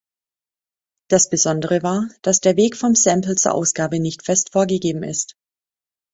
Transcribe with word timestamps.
Das 1.11 1.29
Besondere 1.29 1.83
war, 1.83 2.09
dass 2.23 2.39
der 2.39 2.57
Weg 2.57 2.75
vom 2.75 2.95
Sample 2.95 3.35
zur 3.35 3.53
Ausgabe 3.53 3.99
nicht 3.99 4.23
fest 4.25 4.51
vorgegeben 4.51 5.03
ist. 5.03 5.35